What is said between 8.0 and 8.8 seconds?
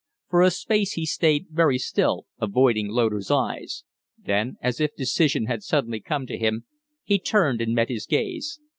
gaze.